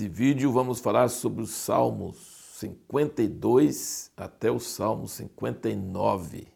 [0.00, 2.16] Nesse vídeo vamos falar sobre os Salmos
[2.54, 6.46] 52 até o Salmo 59.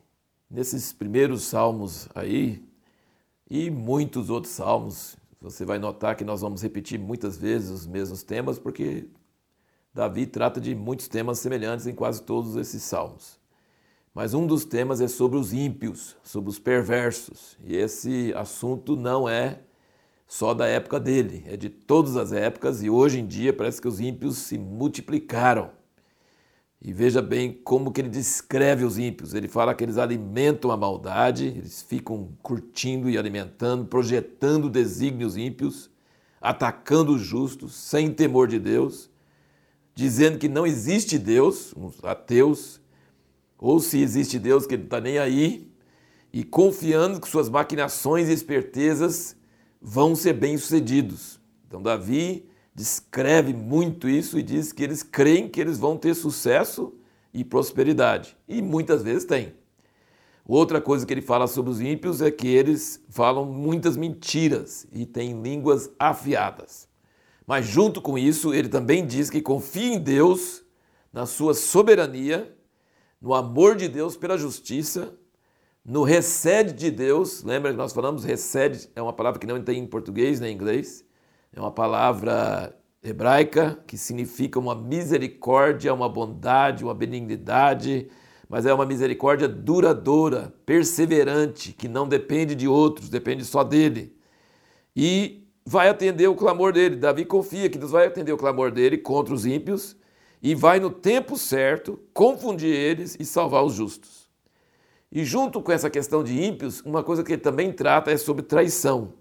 [0.50, 2.66] Nesses primeiros salmos aí,
[3.50, 8.22] e muitos outros salmos, você vai notar que nós vamos repetir muitas vezes os mesmos
[8.22, 9.10] temas, porque
[9.92, 13.38] Davi trata de muitos temas semelhantes em quase todos esses salmos.
[14.14, 17.58] Mas um dos temas é sobre os ímpios, sobre os perversos.
[17.62, 19.60] E esse assunto não é
[20.26, 23.88] só da época dele, é de todas as épocas e hoje em dia parece que
[23.88, 25.70] os ímpios se multiplicaram.
[26.80, 29.32] E veja bem como que ele descreve os ímpios.
[29.32, 35.88] Ele fala que eles alimentam a maldade, eles ficam curtindo e alimentando, projetando desígnios ímpios,
[36.42, 39.08] atacando os justos sem temor de Deus,
[39.94, 42.80] dizendo que não existe Deus, os ateus,
[43.58, 45.72] ou se existe Deus que ele não está nem aí,
[46.30, 49.36] e confiando que suas maquinações e espertezas
[49.86, 51.38] vão ser bem-sucedidos.
[51.68, 56.94] Então, Davi descreve muito isso e diz que eles creem que eles vão ter sucesso
[57.34, 58.34] e prosperidade.
[58.48, 59.52] E muitas vezes têm.
[60.46, 65.04] Outra coisa que ele fala sobre os ímpios é que eles falam muitas mentiras e
[65.04, 66.88] têm línguas afiadas.
[67.46, 70.62] Mas, junto com isso, ele também diz que confia em Deus,
[71.12, 72.56] na sua soberania,
[73.20, 75.14] no amor de Deus pela justiça
[75.84, 79.78] no recede de Deus, lembra que nós falamos recede é uma palavra que não tem
[79.78, 81.04] em português nem em inglês,
[81.52, 88.08] é uma palavra hebraica que significa uma misericórdia, uma bondade, uma benignidade,
[88.48, 94.16] mas é uma misericórdia duradoura, perseverante, que não depende de outros, depende só dele.
[94.96, 96.96] E vai atender o clamor dele.
[96.96, 99.96] Davi confia que Deus vai atender o clamor dele contra os ímpios
[100.42, 104.23] e vai no tempo certo confundir eles e salvar os justos.
[105.14, 108.42] E junto com essa questão de ímpios, uma coisa que ele também trata é sobre
[108.42, 109.12] traição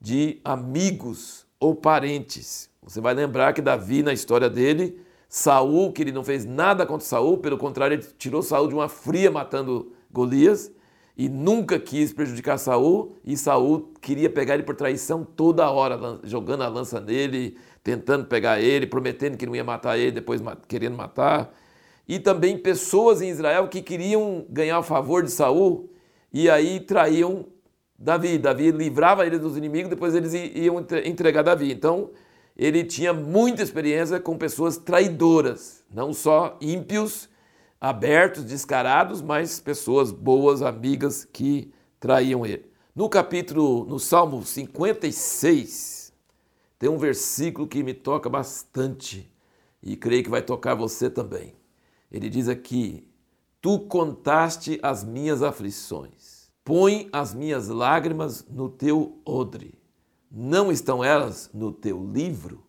[0.00, 2.68] de amigos ou parentes.
[2.82, 7.06] Você vai lembrar que Davi, na história dele, Saul, que ele não fez nada contra
[7.06, 10.72] Saul, pelo contrário, ele tirou Saul de uma fria matando Golias
[11.16, 16.62] e nunca quis prejudicar Saul, e Saul queria pegar ele por traição toda hora, jogando
[16.62, 21.52] a lança nele, tentando pegar ele, prometendo que não ia matar ele, depois querendo matar
[22.08, 25.90] e também pessoas em Israel que queriam ganhar o favor de Saul
[26.32, 27.46] e aí traíam
[27.98, 28.38] Davi.
[28.38, 31.70] Davi livrava eles dos inimigos, depois eles iam entregar Davi.
[31.70, 32.10] Então,
[32.56, 37.28] ele tinha muita experiência com pessoas traidoras, não só ímpios,
[37.80, 41.70] abertos, descarados, mas pessoas boas, amigas que
[42.00, 42.66] traíam ele.
[42.94, 46.12] No capítulo, no Salmo 56,
[46.78, 49.30] tem um versículo que me toca bastante
[49.82, 51.57] e creio que vai tocar você também.
[52.10, 53.06] Ele diz aqui:
[53.60, 59.74] Tu contaste as minhas aflições, põe as minhas lágrimas no teu odre.
[60.30, 62.64] Não estão elas no teu livro?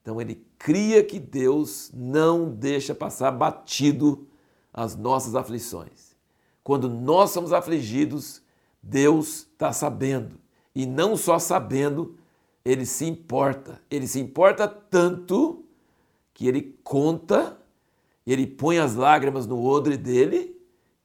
[0.00, 4.26] Então ele cria que Deus não deixa passar batido
[4.72, 6.16] as nossas aflições.
[6.62, 8.42] Quando nós somos afligidos,
[8.82, 10.40] Deus está sabendo.
[10.74, 12.16] E não só sabendo,
[12.64, 13.80] ele se importa.
[13.90, 15.64] Ele se importa tanto
[16.32, 17.59] que ele conta
[18.26, 20.56] ele põe as lágrimas no odre dele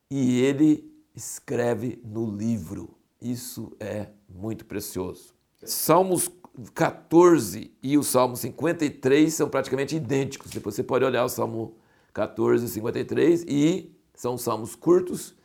[0.10, 2.96] e ele escreve no livro.
[3.22, 5.34] Isso é muito precioso.
[5.64, 6.30] Salmos
[6.74, 10.52] 14 e o Salmo 53 são praticamente idênticos.
[10.52, 11.76] Depois você pode olhar o Salmo
[12.14, 15.36] 14 e 53 e são salmos curtos,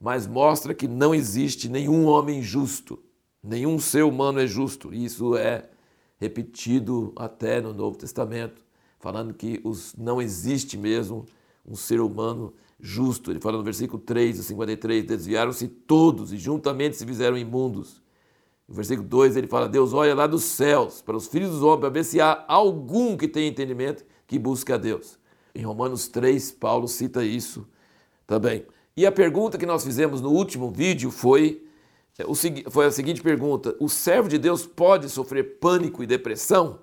[0.00, 3.02] mas mostra que não existe nenhum homem justo,
[3.42, 4.92] nenhum ser humano é justo.
[4.92, 5.70] Isso é
[6.18, 8.67] repetido até no Novo Testamento
[8.98, 11.24] falando que os, não existe mesmo
[11.66, 13.30] um ser humano justo.
[13.30, 18.00] Ele fala no versículo 3 a 53, desviaram-se todos e juntamente se fizeram imundos.
[18.68, 21.80] No versículo 2 ele fala, Deus olha lá dos céus para os filhos dos homens,
[21.80, 25.18] para ver se há algum que tenha entendimento que busque a Deus.
[25.54, 27.66] Em Romanos 3, Paulo cita isso
[28.26, 28.66] também.
[28.96, 31.64] E a pergunta que nós fizemos no último vídeo foi,
[32.18, 32.24] é,
[32.70, 36.80] foi a seguinte pergunta: o servo de Deus pode sofrer pânico e depressão?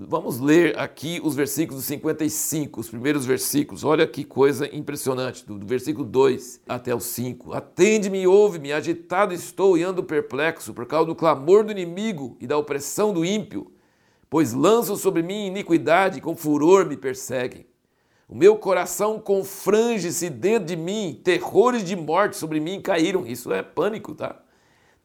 [0.00, 3.82] Vamos ler aqui os versículos 55, os primeiros versículos.
[3.82, 7.52] Olha que coisa impressionante, do versículo 2 até o 5.
[7.52, 12.46] Atende-me e ouve-me, agitado estou e ando perplexo por causa do clamor do inimigo e
[12.46, 13.72] da opressão do ímpio,
[14.30, 17.66] pois lançam sobre mim iniquidade e com furor me perseguem.
[18.28, 23.26] O meu coração confrange-se dentro de mim, terrores de morte sobre mim caíram.
[23.26, 24.40] Isso é pânico, tá?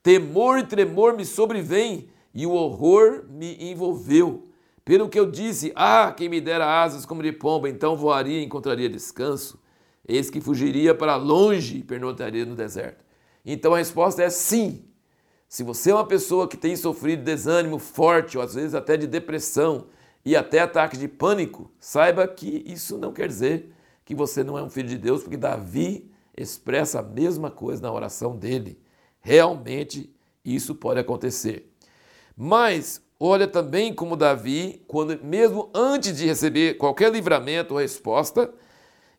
[0.03, 4.52] Temor e tremor me sobrevêm e o horror me envolveu.
[4.85, 8.43] Pelo que eu disse, ah, quem me dera asas como de pomba, então voaria e
[8.43, 9.61] encontraria descanso.
[10.05, 13.03] Eis que fugiria para longe e pernoitaria no deserto.
[13.45, 14.83] Então a resposta é sim.
[15.47, 19.07] Se você é uma pessoa que tem sofrido desânimo forte, ou às vezes até de
[19.07, 19.87] depressão,
[20.25, 23.73] e até ataques de pânico, saiba que isso não quer dizer
[24.05, 27.91] que você não é um filho de Deus, porque Davi expressa a mesma coisa na
[27.91, 28.79] oração dele.
[29.21, 30.13] Realmente
[30.43, 31.71] isso pode acontecer.
[32.35, 38.53] Mas olha também como Davi, quando mesmo antes de receber qualquer livramento ou resposta,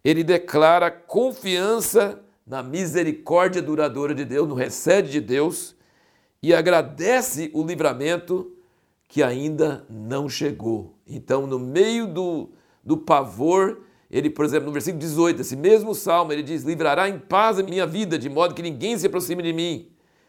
[0.05, 5.75] ele declara confiança na misericórdia duradoura de Deus, no recede de Deus
[6.43, 8.53] e agradece o livramento
[9.09, 10.95] que ainda não chegou.
[11.07, 12.51] Então, no meio do,
[12.85, 13.81] do pavor,
[14.11, 17.63] ele, por exemplo, no versículo 18, esse mesmo salmo, ele diz: Livrará em paz a
[17.63, 19.89] minha vida, de modo que ninguém se aproxime de mim.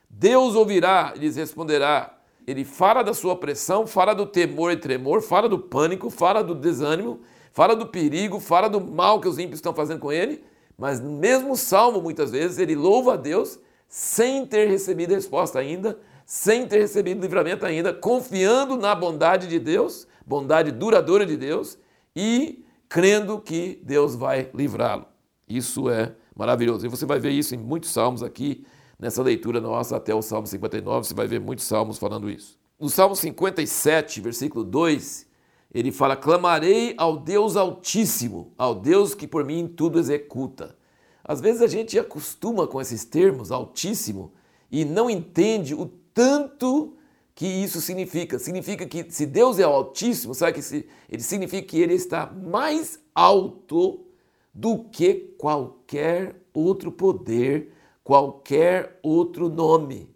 [0.09, 2.14] Deus ouvirá e lhes responderá.
[2.47, 6.53] Ele fala da sua opressão, fala do temor e tremor, fala do pânico, fala do
[6.53, 7.21] desânimo,
[7.51, 10.43] fala do perigo, fala do mal que os ímpios estão fazendo com ele,
[10.77, 13.57] mas mesmo salmo, muitas vezes, ele louva a Deus
[13.87, 20.07] sem ter recebido resposta ainda, sem ter recebido livramento ainda, confiando na bondade de Deus,
[20.25, 21.77] bondade duradoura de Deus,
[22.15, 25.05] e crendo que Deus vai livrá-lo.
[25.47, 26.85] Isso é maravilhoso.
[26.85, 28.65] E você vai ver isso em muitos salmos aqui
[28.99, 32.57] nessa leitura nossa até o Salmo 59, você vai ver muitos salmos falando isso.
[32.79, 35.27] No Salmo 57, versículo 2,
[35.73, 40.75] ele fala: Clamarei ao Deus Altíssimo, ao Deus que por mim tudo executa.
[41.23, 44.31] Às vezes a gente acostuma com esses termos, Altíssimo,
[44.71, 46.95] e não entende o tanto
[47.33, 48.39] que isso significa.
[48.39, 52.99] Significa que se Deus é o Altíssimo, sabe que ele significa que ele está mais
[53.13, 54.05] alto
[54.53, 57.74] do que qualquer outro poder
[58.05, 60.07] qualquer outro nome.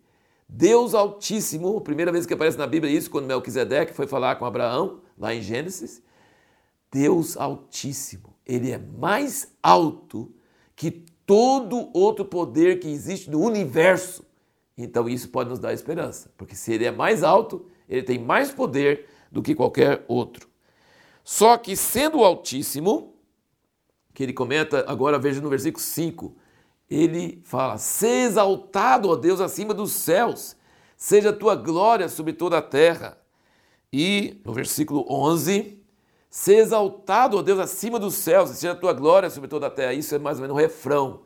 [0.47, 4.45] Deus Altíssimo, a primeira vez que aparece na Bíblia isso, quando Melquisedeque foi falar com
[4.45, 6.01] Abraão, lá em Gênesis.
[6.91, 10.31] Deus Altíssimo, ele é mais alto
[10.75, 10.91] que
[11.25, 14.23] todo outro poder que existe no universo.
[14.77, 18.51] Então isso pode nos dar esperança, porque se ele é mais alto, ele tem mais
[18.51, 20.47] poder do que qualquer outro.
[21.23, 23.15] Só que sendo Altíssimo,
[24.13, 26.35] que ele comenta, agora veja no versículo 5,
[26.89, 30.55] ele fala: Seja exaltado, ó Deus, acima dos céus,
[30.97, 33.17] seja a tua glória sobre toda a terra.
[33.93, 35.79] E no versículo 11,
[36.29, 39.93] seja exaltado, ó Deus, acima dos céus, seja a tua glória sobre toda a terra.
[39.93, 41.21] Isso é mais ou menos o refrão,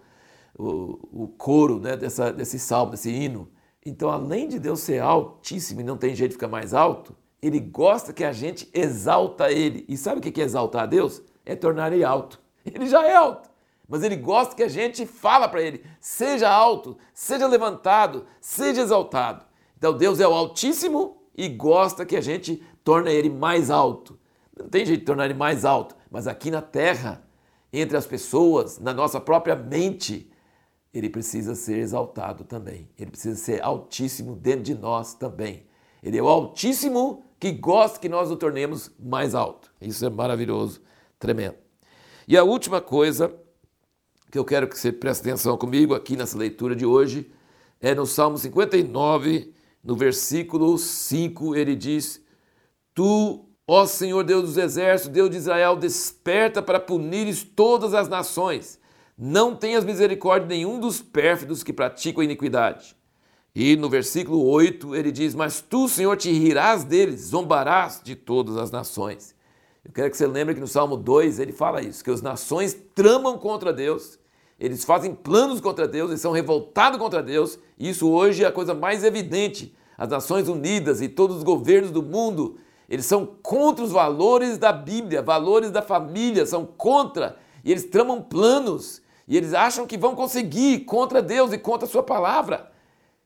[0.58, 3.50] o, o coro né, dessa, desse salmo, desse hino.
[3.86, 7.60] Então, além de Deus ser altíssimo e não tem jeito de ficar mais alto, ele
[7.60, 9.86] gosta que a gente exalta ele.
[9.90, 11.22] E sabe o que é exaltar a Deus?
[11.46, 12.42] É tornar ele alto.
[12.66, 13.53] Ele já é alto
[13.88, 19.46] mas ele gosta que a gente fala para ele: seja alto, seja levantado, seja exaltado.
[19.78, 24.20] Então Deus é o Altíssimo e gosta que a gente torne ele mais alto.
[24.58, 27.26] Não tem jeito de tornar ele mais alto, mas aqui na terra,
[27.72, 30.32] entre as pessoas, na nossa própria mente,
[30.94, 32.88] ele precisa ser exaltado também.
[32.98, 35.66] Ele precisa ser altíssimo dentro de nós também.
[36.04, 39.74] Ele é o Altíssimo que gosta que nós o tornemos mais alto.
[39.82, 40.82] Isso é maravilhoso,
[41.18, 41.56] tremendo.
[42.28, 43.34] E a última coisa
[44.34, 47.30] que eu quero que você preste atenção comigo aqui nessa leitura de hoje,
[47.80, 49.54] é no Salmo 59,
[49.84, 52.20] no versículo 5, ele diz:
[52.96, 58.80] Tu, ó Senhor Deus dos exércitos, Deus de Israel, desperta para punires todas as nações.
[59.16, 62.96] Não tenhas misericórdia nenhum dos pérfidos que praticam a iniquidade.
[63.54, 68.58] E no versículo 8 ele diz: Mas tu, Senhor, te rirás deles, zombarás de todas
[68.58, 69.36] as nações.
[69.86, 72.76] Eu quero que você lembre que no Salmo 2 ele fala isso: que as nações
[72.96, 74.23] tramam contra Deus
[74.60, 78.52] eles fazem planos contra Deus, eles são revoltados contra Deus, e isso hoje é a
[78.52, 79.76] coisa mais evidente.
[79.98, 82.58] As Nações Unidas e todos os governos do mundo,
[82.90, 88.22] eles são contra os valores da Bíblia, valores da família, são contra, e eles tramam
[88.22, 92.72] planos, e eles acham que vão conseguir contra Deus e contra a sua palavra.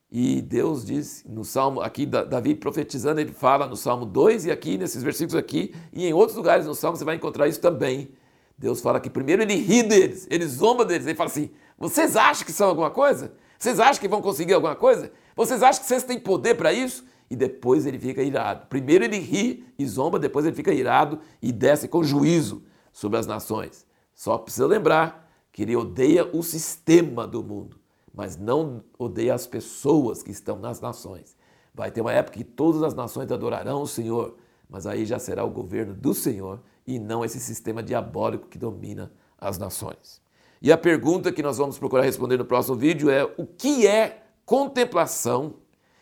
[0.10, 4.78] E Deus diz no Salmo, aqui Davi profetizando, ele fala no Salmo 2 e aqui
[4.78, 8.10] nesses versículos aqui, e em outros lugares no Salmo você vai encontrar isso também
[8.58, 12.46] Deus fala que primeiro ele ri deles, ele zomba deles, ele fala assim: vocês acham
[12.46, 13.34] que são alguma coisa?
[13.60, 15.12] Vocês acham que vão conseguir alguma coisa?
[15.36, 17.06] Vocês acham que vocês têm poder para isso?
[17.30, 18.66] E depois ele fica irado.
[18.68, 23.28] Primeiro ele ri e zomba, depois ele fica irado e desce com juízo sobre as
[23.28, 23.86] nações.
[24.16, 27.80] Só precisa lembrar que ele odeia o sistema do mundo,
[28.14, 31.36] mas não odeia as pessoas que estão nas nações.
[31.74, 34.36] Vai ter uma época que todas as nações adorarão o Senhor,
[34.68, 39.12] mas aí já será o governo do Senhor e não esse sistema diabólico que domina
[39.38, 40.22] as nações.
[40.62, 44.24] E a pergunta que nós vamos procurar responder no próximo vídeo é: o que é
[44.46, 45.56] contemplação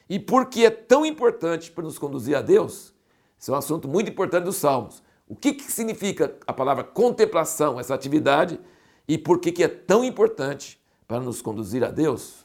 [0.07, 2.93] e por que é tão importante para nos conduzir a Deus?
[3.39, 5.03] Esse é um assunto muito importante dos Salmos.
[5.27, 8.59] O que, que significa a palavra contemplação, essa atividade,
[9.07, 12.44] e por que, que é tão importante para nos conduzir a Deus?